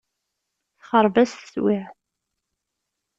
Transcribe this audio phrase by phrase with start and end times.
[0.77, 1.95] Texreb-as teswiɛt.